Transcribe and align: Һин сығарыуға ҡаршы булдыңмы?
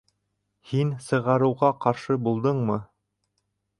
Һин 0.69 0.93
сығарыуға 1.07 1.71
ҡаршы 1.85 2.17
булдыңмы? 2.29 2.79